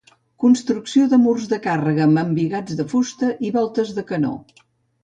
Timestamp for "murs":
1.25-1.45